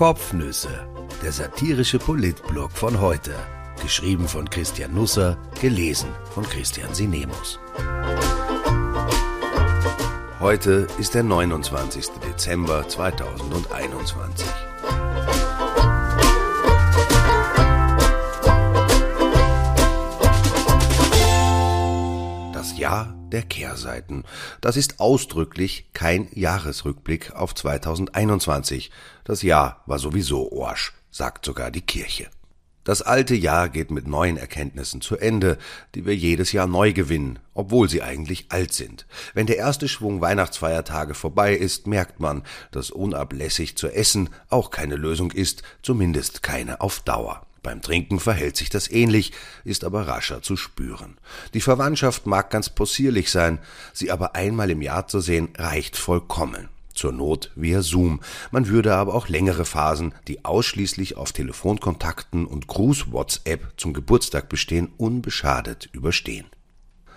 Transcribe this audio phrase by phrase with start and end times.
[0.00, 0.88] Kopfnüsse,
[1.22, 3.34] der satirische Politblog von heute.
[3.82, 7.60] Geschrieben von Christian Nusser, gelesen von Christian Sinemus.
[10.40, 12.12] Heute ist der 29.
[12.26, 14.46] Dezember 2021.
[22.54, 24.24] Das Jahr der Kehrseiten.
[24.60, 28.90] Das ist ausdrücklich kein Jahresrückblick auf 2021.
[29.24, 32.28] Das Jahr war sowieso Orsch, sagt sogar die Kirche.
[32.82, 35.58] Das alte Jahr geht mit neuen Erkenntnissen zu Ende,
[35.94, 39.06] die wir jedes Jahr neu gewinnen, obwohl sie eigentlich alt sind.
[39.34, 44.96] Wenn der erste Schwung Weihnachtsfeiertage vorbei ist, merkt man, dass unablässig zu essen auch keine
[44.96, 47.46] Lösung ist, zumindest keine auf Dauer.
[47.62, 49.32] Beim Trinken verhält sich das ähnlich,
[49.64, 51.18] ist aber rascher zu spüren.
[51.52, 53.58] Die Verwandtschaft mag ganz possierlich sein,
[53.92, 56.68] sie aber einmal im Jahr zu sehen, reicht vollkommen.
[56.94, 58.20] Zur Not via Zoom.
[58.50, 64.92] Man würde aber auch längere Phasen, die ausschließlich auf Telefonkontakten und Gruß-WhatsApp zum Geburtstag bestehen,
[64.96, 66.46] unbeschadet überstehen.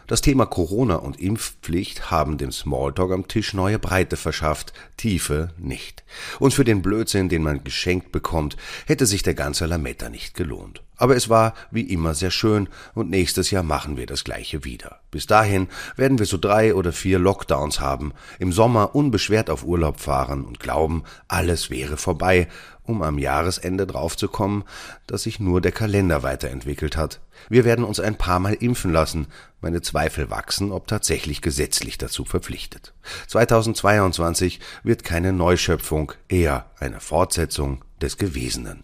[0.07, 6.03] Das Thema Corona und Impfpflicht haben dem Smalltalk am Tisch neue Breite verschafft, Tiefe nicht.
[6.39, 10.81] Und für den Blödsinn, den man geschenkt bekommt, hätte sich der ganze Lametta nicht gelohnt.
[10.95, 14.99] Aber es war wie immer sehr schön und nächstes Jahr machen wir das gleiche wieder.
[15.09, 19.99] Bis dahin werden wir so drei oder vier Lockdowns haben, im Sommer unbeschwert auf Urlaub
[19.99, 22.47] fahren und glauben, alles wäre vorbei
[22.83, 24.63] um am Jahresende draufzukommen,
[25.07, 27.21] dass sich nur der Kalender weiterentwickelt hat.
[27.49, 29.27] Wir werden uns ein paar Mal impfen lassen.
[29.61, 32.93] Meine Zweifel wachsen, ob tatsächlich gesetzlich dazu verpflichtet.
[33.27, 38.83] 2022 wird keine Neuschöpfung, eher eine Fortsetzung des Gewesenen.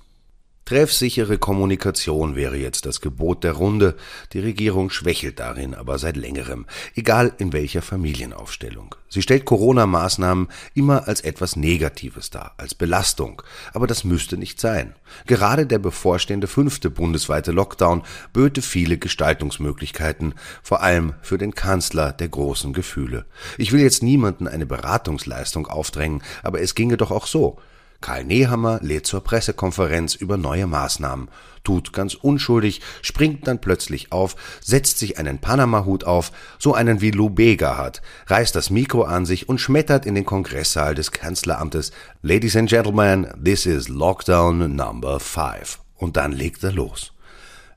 [0.70, 3.96] Treffsichere Kommunikation wäre jetzt das Gebot der Runde.
[4.34, 8.94] Die Regierung schwächelt darin aber seit längerem, egal in welcher Familienaufstellung.
[9.08, 13.42] Sie stellt Corona-Maßnahmen immer als etwas Negatives dar, als Belastung.
[13.74, 14.94] Aber das müsste nicht sein.
[15.26, 22.30] Gerade der bevorstehende fünfte bundesweite Lockdown böte viele Gestaltungsmöglichkeiten, vor allem für den Kanzler der
[22.30, 23.26] großen Gefühle.
[23.58, 27.58] Ich will jetzt niemanden eine Beratungsleistung aufdrängen, aber es ginge doch auch so.
[28.02, 31.30] Karl Nehammer lädt zur Pressekonferenz über neue Maßnahmen,
[31.64, 37.12] tut ganz unschuldig, springt dann plötzlich auf, setzt sich einen Panama-Hut auf, so einen wie
[37.12, 41.92] Lou Bega hat, reißt das Mikro an sich und schmettert in den Kongresssaal des Kanzleramtes
[42.22, 45.80] Ladies and Gentlemen, this is Lockdown number five.
[45.96, 47.12] Und dann legt er los.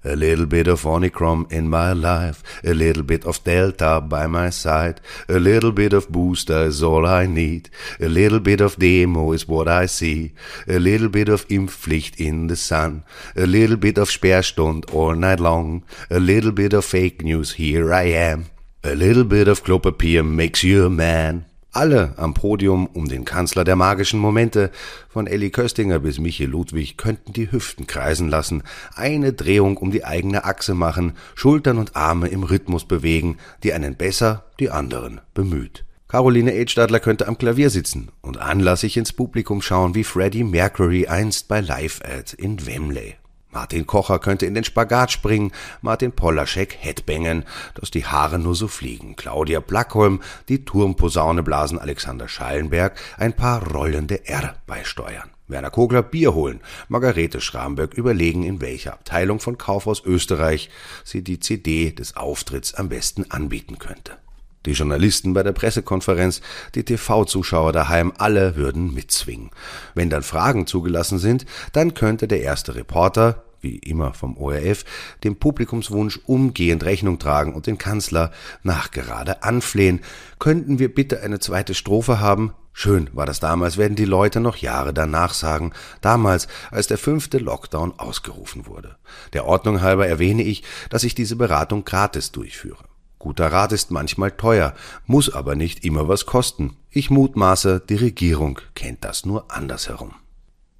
[0.05, 4.51] A little bit of Omicron in my life, a little bit of Delta by my
[4.51, 7.71] side, a little bit of booster is all I need,
[8.01, 10.33] a little bit of Demo is what I see,
[10.67, 13.05] a little bit of Impfpflicht in the sun,
[13.37, 17.95] a little bit of Sperrstund all night long, a little bit of fake news, here
[17.95, 18.47] I am,
[18.83, 21.47] a little bit of Klopapier makes you a man.
[21.75, 24.71] Alle am Podium um den Kanzler der magischen Momente,
[25.09, 28.63] von Elli Köstinger bis Michi Ludwig, könnten die Hüften kreisen lassen,
[28.95, 33.97] eine Drehung um die eigene Achse machen, Schultern und Arme im Rhythmus bewegen, die einen
[33.97, 35.87] besser, die anderen bemüht.
[36.09, 41.49] Caroline Edstadler könnte am Klavier sitzen und anlassig ins Publikum schauen wie Freddie Mercury einst
[41.49, 43.15] bei Live Ad in Wembley.
[43.53, 45.53] Martin Kocher könnte in den Spagat springen,
[45.83, 52.29] Martin Polaschek Headbangen, dass die Haare nur so fliegen, Claudia Blackholm die Turmposaune blasen, Alexander
[52.29, 55.31] Schallenberg ein paar rollende R beisteuern.
[55.49, 60.71] Werner Kogler Bier holen, Margarete Schramberg überlegen, in welcher Abteilung von Kaufhaus Österreich
[61.05, 64.22] sie die CD des Auftritts am besten anbieten könnte.
[64.67, 66.41] Die Journalisten bei der Pressekonferenz,
[66.75, 69.51] die TV-Zuschauer daheim, alle würden mitzwingen.
[69.95, 74.85] Wenn dann Fragen zugelassen sind, dann könnte der erste Reporter, wie immer vom ORF,
[75.25, 80.01] dem Publikumswunsch umgehend Rechnung tragen und den Kanzler nachgerade anflehen.
[80.39, 82.53] Könnten wir bitte eine zweite Strophe haben?
[82.75, 87.39] Schön war das damals, werden die Leute noch Jahre danach sagen, damals, als der fünfte
[87.39, 88.97] Lockdown ausgerufen wurde.
[89.35, 92.83] Der Ordnung halber erwähne ich, dass ich diese Beratung gratis durchführe.
[93.23, 94.75] Guter Rat ist manchmal teuer,
[95.07, 96.77] muss aber nicht immer was kosten.
[96.91, 100.13] Ich mutmaße, die Regierung kennt das nur andersherum.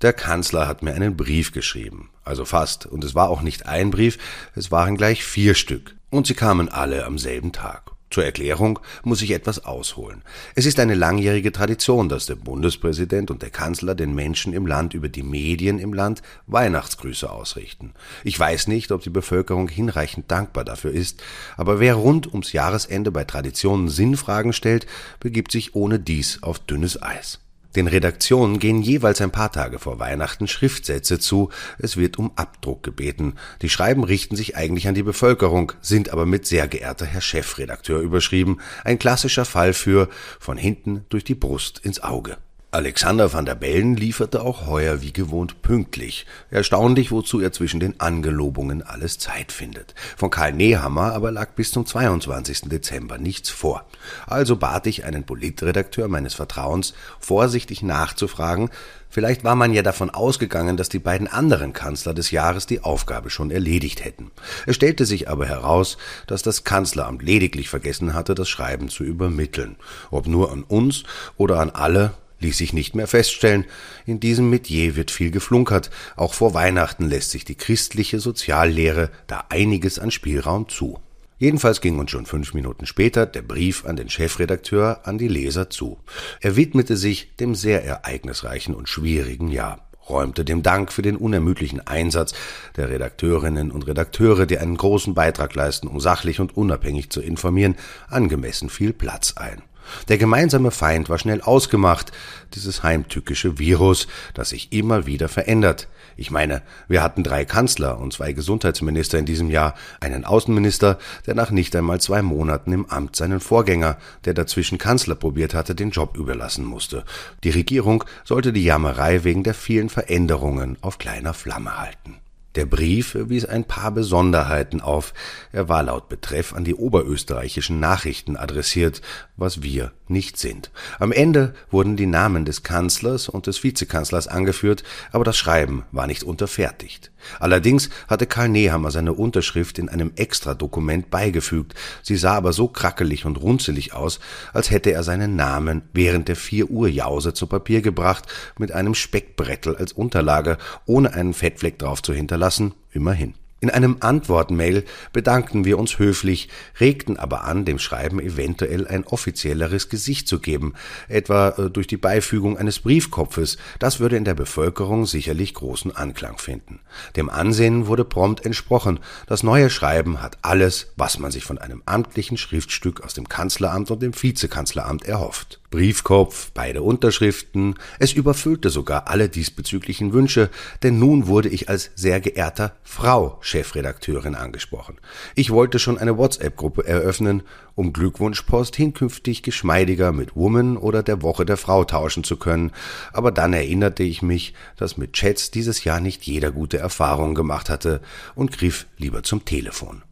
[0.01, 3.93] Der Kanzler hat mir einen Brief geschrieben, also fast, und es war auch nicht ein
[3.93, 4.19] Brief,
[4.57, 7.93] es waren gleich vier Stück, und sie kamen alle am selben Tag.
[8.13, 10.23] Zur Erklärung muss ich etwas ausholen.
[10.55, 14.93] Es ist eine langjährige Tradition, dass der Bundespräsident und der Kanzler den Menschen im Land
[14.93, 17.95] über die Medien im Land Weihnachtsgrüße ausrichten.
[18.23, 21.23] Ich weiß nicht, ob die Bevölkerung hinreichend dankbar dafür ist,
[21.57, 24.87] aber wer rund ums Jahresende bei Traditionen Sinnfragen stellt,
[25.19, 27.39] begibt sich ohne dies auf dünnes Eis.
[27.77, 32.83] Den Redaktionen gehen jeweils ein paar Tage vor Weihnachten Schriftsätze zu, es wird um Abdruck
[32.83, 33.35] gebeten.
[33.63, 38.01] Die Schreiben richten sich eigentlich an die Bevölkerung, sind aber mit sehr geehrter Herr Chefredakteur
[38.01, 40.09] überschrieben, ein klassischer Fall für
[40.39, 42.37] von hinten durch die Brust ins Auge.
[42.75, 46.25] Alexander van der Bellen lieferte auch heuer wie gewohnt pünktlich.
[46.51, 49.95] Erstaunlich, wozu er zwischen den Angelobungen alles Zeit findet.
[50.17, 52.71] Von Karl Nehammer aber lag bis zum 22.
[52.71, 53.85] Dezember nichts vor.
[54.27, 58.71] Also bat ich einen Politredakteur meines Vertrauens, vorsichtig nachzufragen,
[59.13, 63.29] Vielleicht war man ja davon ausgegangen, dass die beiden anderen Kanzler des Jahres die Aufgabe
[63.29, 64.31] schon erledigt hätten.
[64.65, 69.77] Es stellte sich aber heraus, dass das Kanzleramt lediglich vergessen hatte, das Schreiben zu übermitteln.
[70.11, 71.03] Ob nur an uns
[71.37, 73.65] oder an alle, ließ sich nicht mehr feststellen.
[74.05, 75.91] In diesem Metier wird viel geflunkert.
[76.17, 80.99] Auch vor Weihnachten lässt sich die christliche Soziallehre da einiges an Spielraum zu.
[81.39, 85.71] Jedenfalls ging uns schon fünf Minuten später der Brief an den Chefredakteur an die Leser
[85.71, 85.99] zu.
[86.41, 91.87] Er widmete sich dem sehr ereignisreichen und schwierigen Jahr räumte dem Dank für den unermüdlichen
[91.87, 92.35] Einsatz
[92.77, 97.77] der Redakteurinnen und Redakteure, die einen großen Beitrag leisten, um sachlich und unabhängig zu informieren,
[98.09, 99.63] angemessen viel Platz ein.
[100.09, 102.13] Der gemeinsame Feind war schnell ausgemacht,
[102.55, 105.89] dieses heimtückische Virus, das sich immer wieder verändert.
[106.17, 111.35] Ich meine, wir hatten drei Kanzler und zwei Gesundheitsminister in diesem Jahr, einen Außenminister, der
[111.35, 115.91] nach nicht einmal zwei Monaten im Amt seinen Vorgänger, der dazwischen Kanzler probiert hatte, den
[115.91, 117.05] Job überlassen musste.
[117.45, 122.23] Die Regierung sollte die Jammerei wegen der vielen Veränderungen auf kleiner Flamme halten.
[122.55, 125.15] Der Brief wies ein paar Besonderheiten auf.
[125.53, 129.01] Er war laut Betreff an die oberösterreichischen Nachrichten adressiert,
[129.43, 130.71] was wir nicht sind.
[130.99, 136.07] Am Ende wurden die Namen des Kanzlers und des Vizekanzlers angeführt, aber das Schreiben war
[136.07, 137.11] nicht unterfertigt.
[137.41, 141.75] Allerdings hatte Karl Nehammer seine Unterschrift in einem Extradokument beigefügt.
[142.03, 144.21] Sie sah aber so krackelig und runzelig aus,
[144.53, 148.27] als hätte er seinen Namen während der vier Uhr Jause zu Papier gebracht
[148.59, 150.57] mit einem Speckbrettel als Unterlage,
[150.87, 153.35] ohne einen Fettfleck drauf zu hinterlassen, immerhin.
[153.63, 156.49] In einem Antwortmail bedankten wir uns höflich,
[156.81, 160.75] regten aber an, dem Schreiben eventuell ein offizielleres Gesicht zu geben,
[161.07, 163.59] etwa äh, durch die Beifügung eines Briefkopfes.
[163.79, 166.81] Das würde in der Bevölkerung sicherlich großen Anklang finden.
[167.15, 168.99] Dem Ansehen wurde prompt entsprochen.
[169.29, 173.93] Das neue Schreiben hat alles, was man sich von einem amtlichen Schriftstück aus dem Kanzleramt
[173.93, 175.62] und dem Vizekanzleramt erhofft.
[175.73, 180.51] Briefkopf, beide Unterschriften, es überfüllte sogar alle diesbezüglichen Wünsche,
[180.83, 184.99] denn nun wurde ich als sehr geehrter Frau Chefredakteurin angesprochen.
[185.35, 187.43] Ich wollte schon eine WhatsApp-Gruppe eröffnen,
[187.75, 192.71] um Glückwunschpost hinkünftig geschmeidiger mit Woman oder der Woche der Frau tauschen zu können,
[193.15, 197.71] aber dann erinnerte ich mich, dass mit Chats dieses Jahr nicht jeder gute Erfahrungen gemacht
[197.71, 198.03] hatte
[198.35, 200.03] und griff lieber zum Telefon.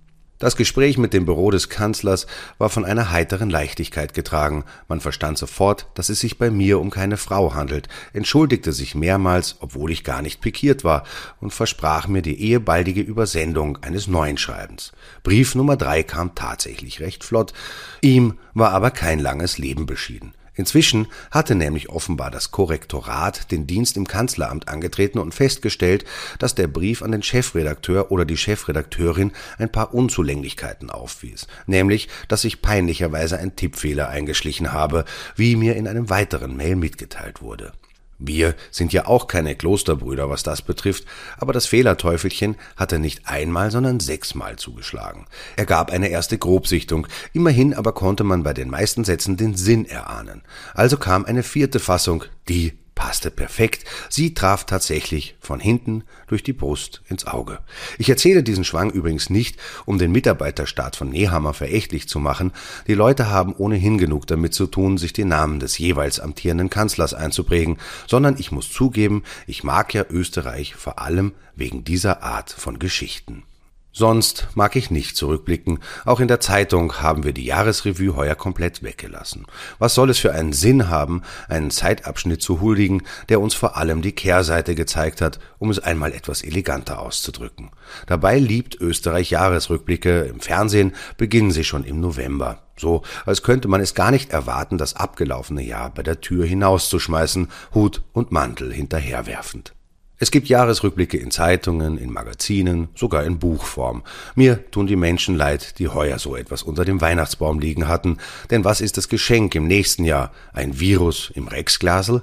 [0.41, 2.27] Das Gespräch mit dem Büro des Kanzlers
[2.57, 4.65] war von einer heiteren Leichtigkeit getragen.
[4.89, 9.57] Man verstand sofort, dass es sich bei mir um keine Frau handelt, entschuldigte sich mehrmals,
[9.61, 11.05] obwohl ich gar nicht pikiert war,
[11.41, 14.93] und versprach mir die ehebaldige Übersendung eines neuen Schreibens.
[15.23, 17.53] Brief Nummer drei kam tatsächlich recht flott.
[18.01, 20.33] Ihm war aber kein langes Leben beschieden.
[20.61, 26.05] Inzwischen hatte nämlich offenbar das Korrektorat den Dienst im Kanzleramt angetreten und festgestellt,
[26.39, 32.43] dass der Brief an den Chefredakteur oder die Chefredakteurin ein paar Unzulänglichkeiten aufwies, nämlich, dass
[32.43, 37.73] sich peinlicherweise ein Tippfehler eingeschlichen habe, wie mir in einem weiteren Mail mitgeteilt wurde
[38.21, 41.07] wir sind ja auch keine Klosterbrüder, was das betrifft,
[41.39, 45.27] aber das Fehlerteufelchen hatte nicht einmal, sondern sechsmal zugeschlagen.
[45.57, 49.87] Er gab eine erste Grobsichtung, immerhin aber konnte man bei den meisten Sätzen den Sinn
[49.87, 50.43] erahnen.
[50.75, 53.87] Also kam eine vierte Fassung, die passte perfekt.
[54.11, 57.61] Sie traf tatsächlich von hinten durch die Brust ins Auge.
[57.97, 62.53] Ich erzähle diesen Schwang übrigens nicht, um den Mitarbeiterstaat von Nehammer verächtlich zu machen.
[62.89, 67.15] Die Leute haben ohnehin genug damit zu tun, sich den Namen des jeweils amtierenden Kanzlers
[67.15, 72.79] einzuprägen, sondern ich muss zugeben, ich mag ja Österreich vor allem wegen dieser Art von
[72.79, 73.45] Geschichten.
[73.93, 75.81] Sonst mag ich nicht zurückblicken.
[76.05, 79.47] Auch in der Zeitung haben wir die Jahresrevue heuer komplett weggelassen.
[79.81, 84.01] Was soll es für einen Sinn haben, einen Zeitabschnitt zu huldigen, der uns vor allem
[84.01, 87.71] die Kehrseite gezeigt hat, um es einmal etwas eleganter auszudrücken.
[88.07, 90.21] Dabei liebt Österreich Jahresrückblicke.
[90.23, 92.63] Im Fernsehen beginnen sie schon im November.
[92.77, 97.49] So, als könnte man es gar nicht erwarten, das abgelaufene Jahr bei der Tür hinauszuschmeißen,
[97.75, 99.75] Hut und Mantel hinterherwerfend.
[100.23, 104.03] Es gibt Jahresrückblicke in Zeitungen, in Magazinen, sogar in Buchform.
[104.35, 108.19] Mir tun die Menschen leid, die heuer so etwas unter dem Weihnachtsbaum liegen hatten,
[108.51, 110.31] denn was ist das Geschenk im nächsten Jahr?
[110.53, 112.23] Ein Virus im Rexglasel?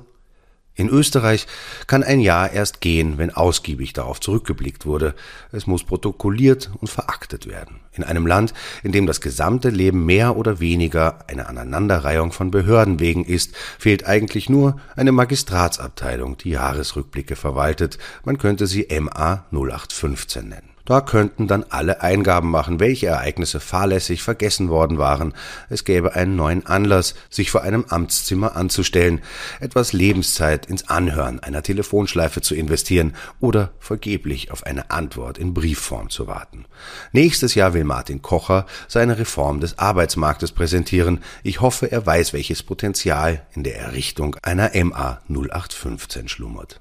[0.77, 1.47] In Österreich
[1.87, 5.15] kann ein Jahr erst gehen, wenn ausgiebig darauf zurückgeblickt wurde.
[5.51, 7.79] Es muss protokolliert und veraktet werden.
[7.93, 8.53] In einem Land,
[8.83, 14.05] in dem das gesamte Leben mehr oder weniger eine Aneinanderreihung von Behörden wegen ist, fehlt
[14.05, 17.97] eigentlich nur eine Magistratsabteilung, die Jahresrückblicke verwaltet.
[18.23, 20.76] Man könnte sie MA 0815 nennen.
[20.87, 25.33] Da könnten dann alle Eingaben machen, welche Ereignisse fahrlässig vergessen worden waren.
[25.69, 29.19] Es gäbe einen neuen Anlass, sich vor einem Amtszimmer anzustellen,
[29.59, 36.09] etwas Lebenszeit ins Anhören einer Telefonschleife zu investieren oder vergeblich auf eine Antwort in Briefform
[36.09, 36.63] zu warten.
[37.11, 41.21] Nächstes Jahr will Martin Kocher seine Reform des Arbeitsmarktes präsentieren.
[41.43, 46.79] Ich hoffe, er weiß, welches Potenzial in der Errichtung einer MA 0815 schlummert.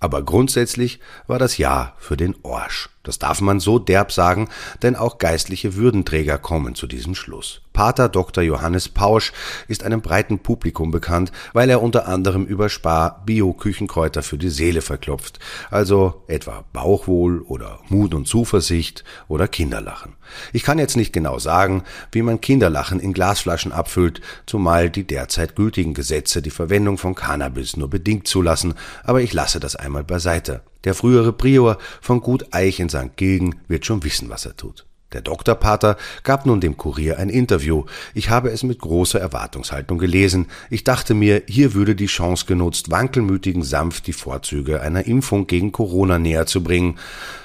[0.00, 2.88] Aber grundsätzlich war das Jahr für den Orsch.
[3.02, 4.48] Das darf man so derb sagen,
[4.82, 7.62] denn auch geistliche Würdenträger kommen zu diesem Schluss.
[7.72, 8.44] Pater Dr.
[8.44, 9.32] Johannes Pausch
[9.68, 14.82] ist einem breiten Publikum bekannt, weil er unter anderem über Spar Bio-Küchenkräuter für die Seele
[14.82, 15.38] verklopft,
[15.70, 20.16] also etwa Bauchwohl oder Mut und Zuversicht oder Kinderlachen.
[20.52, 25.56] Ich kann jetzt nicht genau sagen, wie man Kinderlachen in Glasflaschen abfüllt, zumal die derzeit
[25.56, 30.60] gültigen Gesetze die Verwendung von Cannabis nur bedingt zulassen, aber ich lasse das einmal beiseite.
[30.84, 33.16] Der frühere Prior von Gut Eich in St.
[33.16, 34.86] Gilgen wird schon wissen, was er tut.
[35.12, 37.84] Der Doktorpater gab nun dem Kurier ein Interview.
[38.14, 40.46] Ich habe es mit großer Erwartungshaltung gelesen.
[40.70, 45.72] Ich dachte mir, hier würde die Chance genutzt, Wankelmütigen sanft die Vorzüge einer Impfung gegen
[45.72, 46.98] Corona näher zu bringen.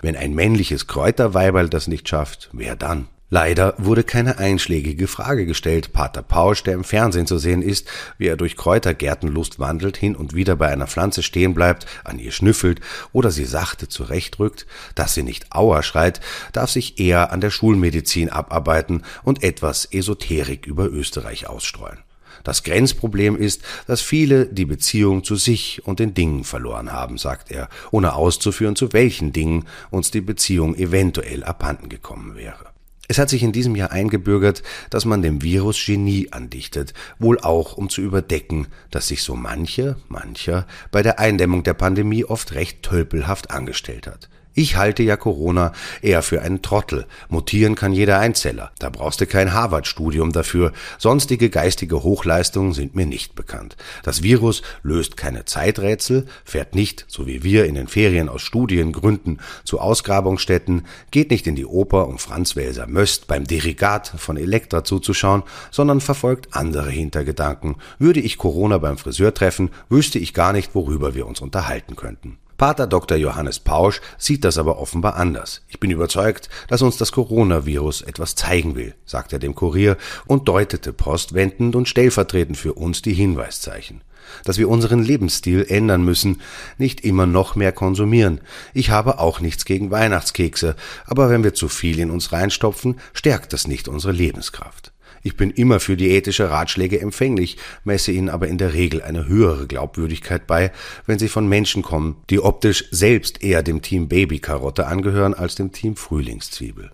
[0.03, 3.07] Wenn ein männliches Kräuterweiberl das nicht schafft, wer dann?
[3.31, 5.93] Leider wurde keine einschlägige Frage gestellt.
[5.93, 7.87] Pater Pausch, der im Fernsehen zu sehen ist,
[8.19, 12.31] wie er durch Kräutergärtenlust wandelt, hin und wieder bei einer Pflanze stehen bleibt, an ihr
[12.31, 12.81] schnüffelt
[13.13, 16.21] oder sie sachte zurechtrückt, dass sie nicht Auer schreit,
[16.53, 21.97] darf sich eher an der Schulmedizin abarbeiten und etwas Esoterik über Österreich ausstreuen.
[22.43, 27.49] Das Grenzproblem ist, dass viele die Beziehung zu sich und den Dingen verloren haben, sagt
[27.49, 32.74] er, ohne auszuführen, zu welchen Dingen uns die Beziehung eventuell abhanden gekommen wäre.
[33.07, 37.77] Es hat sich in diesem Jahr eingebürgert, dass man dem Virus Genie andichtet, wohl auch
[37.77, 42.83] um zu überdecken, dass sich so manche, mancher bei der Eindämmung der Pandemie oft recht
[42.83, 44.29] tölpelhaft angestellt hat.
[44.57, 47.05] Ich halte ja Corona eher für einen Trottel.
[47.27, 48.71] Mutieren kann jeder Einzeller.
[48.79, 50.71] Da brauchst du kein Harvard-Studium dafür.
[50.97, 53.75] Sonstige geistige Hochleistungen sind mir nicht bekannt.
[54.03, 59.41] Das Virus löst keine Zeiträtsel, fährt nicht, so wie wir in den Ferien aus Studiengründen,
[59.65, 64.85] zu Ausgrabungsstätten, geht nicht in die Oper, um Franz Welser Möst beim Dirigat von Elektra
[64.85, 67.75] zuzuschauen, sondern verfolgt andere Hintergedanken.
[67.99, 72.37] Würde ich Corona beim Friseur treffen, wüsste ich gar nicht, worüber wir uns unterhalten könnten.
[72.57, 73.17] Pater Dr.
[73.17, 75.61] Johannes Pausch sieht das aber offenbar anders.
[75.67, 80.47] Ich bin überzeugt, dass uns das Coronavirus etwas zeigen will, sagt er dem Kurier und
[80.47, 84.01] deutete postwendend und stellvertretend für uns die Hinweiszeichen.
[84.45, 86.41] Dass wir unseren Lebensstil ändern müssen,
[86.77, 88.39] nicht immer noch mehr konsumieren.
[88.73, 93.51] Ich habe auch nichts gegen Weihnachtskekse, aber wenn wir zu viel in uns reinstopfen, stärkt
[93.51, 94.94] das nicht unsere Lebenskraft.
[95.25, 99.65] Ich bin immer für diätische Ratschläge empfänglich, messe ihnen aber in der Regel eine höhere
[99.65, 100.71] Glaubwürdigkeit bei,
[101.07, 105.71] wenn sie von Menschen kommen, die optisch selbst eher dem Team Babykarotte angehören als dem
[105.71, 106.91] Team Frühlingszwiebel.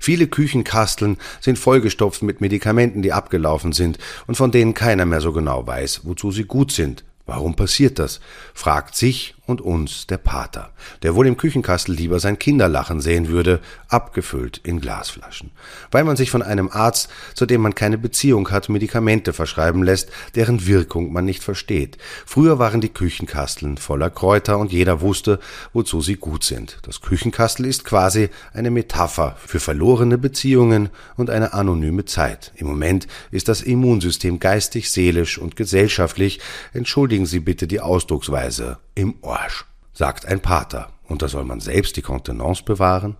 [0.00, 5.34] Viele Küchenkasteln sind vollgestopft mit Medikamenten, die abgelaufen sind und von denen keiner mehr so
[5.34, 7.04] genau weiß, wozu sie gut sind.
[7.26, 8.20] Warum passiert das?
[8.54, 10.70] fragt sich und uns der Pater,
[11.02, 15.50] der wohl im Küchenkastel lieber sein Kinderlachen sehen würde, abgefüllt in Glasflaschen.
[15.90, 20.10] Weil man sich von einem Arzt, zu dem man keine Beziehung hat, Medikamente verschreiben lässt,
[20.34, 21.98] deren Wirkung man nicht versteht.
[22.24, 25.38] Früher waren die Küchenkasteln voller Kräuter und jeder wusste,
[25.72, 26.78] wozu sie gut sind.
[26.82, 32.52] Das Küchenkastel ist quasi eine Metapher für verlorene Beziehungen und eine anonyme Zeit.
[32.56, 36.40] Im Moment ist das Immunsystem geistig, seelisch und gesellschaftlich,
[36.72, 40.88] entschuldigen Sie bitte die Ausdrucksweise, im Arsch, sagt ein Pater.
[41.06, 43.16] Und da soll man selbst die Kontenance bewahren?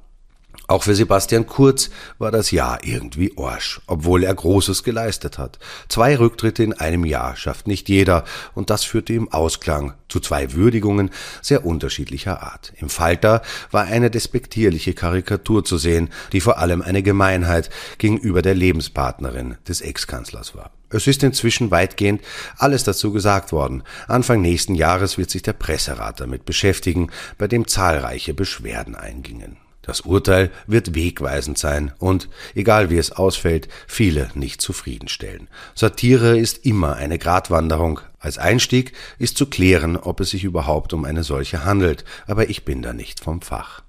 [0.66, 5.59] Auch für Sebastian Kurz war das Jahr irgendwie Orsch, obwohl er Großes geleistet hat.
[5.88, 10.52] Zwei Rücktritte in einem Jahr schafft nicht jeder, und das führte im Ausklang zu zwei
[10.52, 11.11] Würdigungen
[11.42, 12.73] sehr unterschiedlicher Art.
[12.76, 13.42] Im Falter
[13.73, 17.68] war eine despektierliche Karikatur zu sehen, die vor allem eine Gemeinheit
[17.99, 20.71] gegenüber der Lebenspartnerin des Ex-Kanzlers war.
[20.94, 22.22] Es ist inzwischen weitgehend
[22.56, 23.82] alles dazu gesagt worden.
[24.06, 29.56] Anfang nächsten Jahres wird sich der Presserat damit beschäftigen, bei dem zahlreiche Beschwerden eingingen.
[29.82, 35.48] Das Urteil wird wegweisend sein und, egal wie es ausfällt, viele nicht zufriedenstellen.
[35.74, 38.00] Satire ist immer eine Gratwanderung.
[38.18, 42.64] Als Einstieg ist zu klären, ob es sich überhaupt um eine solche handelt, aber ich
[42.64, 43.83] bin da nicht vom Fach.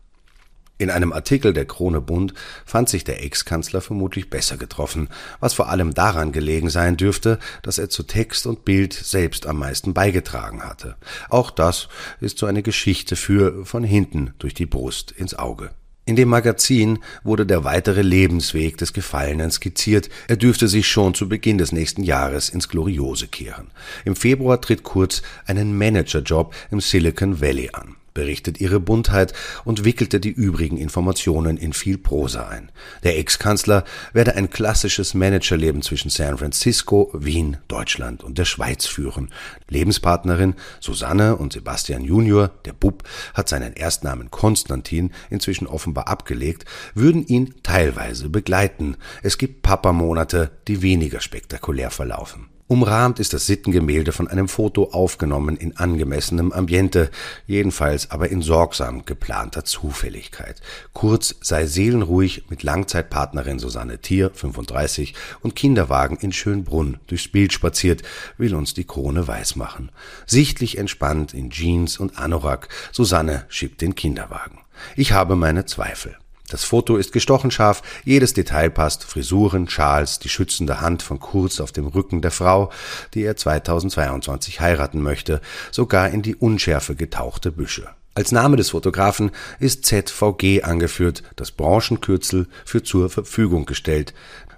[0.77, 2.33] In einem Artikel der Krone Bund
[2.65, 5.07] fand sich der Ex-Kanzler vermutlich besser getroffen,
[5.39, 9.57] was vor allem daran gelegen sein dürfte, dass er zu Text und Bild selbst am
[9.59, 10.97] meisten beigetragen hatte.
[11.29, 11.87] Auch das
[12.19, 15.71] ist so eine Geschichte für von hinten durch die Brust ins Auge.
[16.07, 20.09] In dem Magazin wurde der weitere Lebensweg des Gefallenen skizziert.
[20.27, 23.71] Er dürfte sich schon zu Beginn des nächsten Jahres ins Gloriose kehren.
[24.03, 27.95] Im Februar tritt Kurz einen Managerjob im Silicon Valley an.
[28.15, 32.71] Berichtet ihre Buntheit und wickelte die übrigen Informationen in viel Prosa ein.
[33.03, 39.29] Der Ex-Kanzler werde ein klassisches Managerleben zwischen San Francisco, Wien, Deutschland und der Schweiz führen.
[39.69, 43.03] Lebenspartnerin Susanne und Sebastian Junior, der Bub,
[43.35, 48.97] hat seinen Erstnamen Konstantin inzwischen offenbar abgelegt, würden ihn teilweise begleiten.
[49.21, 52.54] Es gibt Papamonate, die weniger spektakulär verlaufen.
[52.67, 57.11] Umrahmt ist das Sittengemälde von einem Foto aufgenommen in angemessenem Ambiente,
[57.45, 60.61] jedenfalls aber in sorgsam geplanter Zufälligkeit.
[60.91, 68.01] Kurz sei seelenruhig mit Langzeitpartnerin Susanne Thier, 35, und Kinderwagen in Schönbrunn durchs Bild spaziert,
[68.39, 69.91] will uns die Krone weismachen.
[70.25, 74.57] Sichtlich entspannt in Jeans und Anorak, Susanne schiebt den Kinderwagen.
[74.95, 76.17] Ich habe meine Zweifel.
[76.49, 81.59] Das Foto ist gestochen scharf, jedes Detail passt, Frisuren, Schals, die schützende Hand von Kurz
[81.59, 82.71] auf dem Rücken der Frau,
[83.13, 87.89] die er 2022 heiraten möchte, sogar in die Unschärfe getauchte Büsche.
[88.13, 94.13] Als Name des Fotografen ist ZVG angeführt, das Branchenkürzel für zur Verfügung gestellt.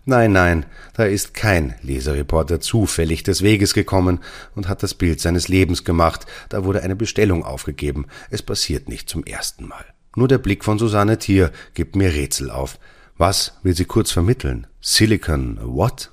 [0.05, 4.19] Nein, nein, da ist kein Leserreporter zufällig des Weges gekommen
[4.55, 9.09] und hat das Bild seines Lebens gemacht, da wurde eine Bestellung aufgegeben, es passiert nicht
[9.09, 9.85] zum ersten Mal.
[10.17, 12.79] Nur der Blick von Susanne Thier gibt mir Rätsel auf.
[13.19, 14.65] Was will sie kurz vermitteln?
[14.81, 16.09] Silicon what?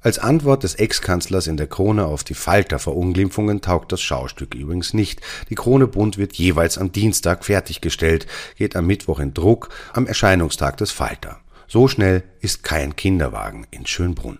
[0.00, 5.22] Als Antwort des Ex-Kanzlers in der Krone auf die Falter-Verunglimpfungen taugt das Schaustück übrigens nicht.
[5.50, 10.76] Die Krone Bund wird jeweils am Dienstag fertiggestellt, geht am Mittwoch in Druck, am Erscheinungstag
[10.76, 11.40] des Falter.
[11.66, 14.38] So schnell ist kein Kinderwagen in Schönbrunn.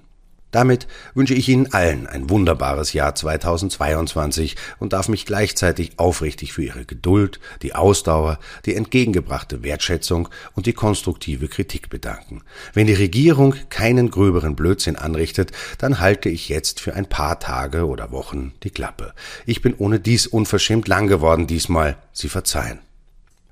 [0.50, 6.62] Damit wünsche ich Ihnen allen ein wunderbares Jahr 2022 und darf mich gleichzeitig aufrichtig für
[6.62, 12.42] Ihre Geduld, die Ausdauer, die entgegengebrachte Wertschätzung und die konstruktive Kritik bedanken.
[12.72, 17.86] Wenn die Regierung keinen gröberen Blödsinn anrichtet, dann halte ich jetzt für ein paar Tage
[17.86, 19.12] oder Wochen die Klappe.
[19.44, 21.96] Ich bin ohne dies unverschämt lang geworden diesmal.
[22.12, 22.87] Sie verzeihen.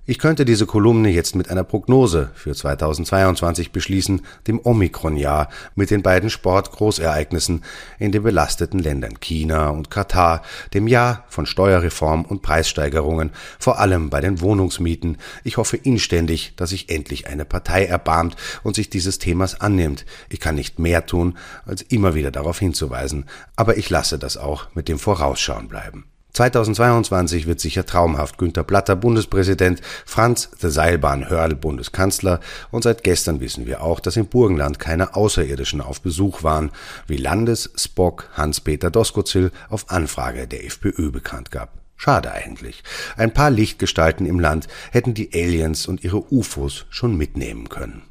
[0.08, 6.02] Ich könnte diese Kolumne jetzt mit einer Prognose für 2022 beschließen, dem Omikron-Jahr mit den
[6.02, 7.64] beiden Sportgroßereignissen
[7.98, 10.42] in den belasteten Ländern China und Katar,
[10.74, 15.18] dem Jahr von Steuerreform und Preissteigerungen, vor allem bei den Wohnungsmieten.
[15.42, 20.06] Ich hoffe inständig, dass sich endlich eine Partei erbarmt und sich dieses Themas annimmt.
[20.28, 23.24] Ich kann nicht mehr tun, als immer wieder darauf hinzuweisen,
[23.56, 26.04] aber ich lasse das auch mit dem Vorausschauen bleiben.
[26.36, 28.36] 2022 wird sicher traumhaft.
[28.36, 34.18] Günter Platter Bundespräsident, Franz der Seilbahn Hörl Bundeskanzler und seit gestern wissen wir auch, dass
[34.18, 36.72] im Burgenland keine Außerirdischen auf Besuch waren,
[37.06, 41.72] wie Landesspock Hans-Peter Doskozil auf Anfrage der FPÖ bekannt gab.
[41.96, 42.84] Schade eigentlich.
[43.16, 48.02] Ein paar Lichtgestalten im Land hätten die Aliens und ihre UFOs schon mitnehmen können.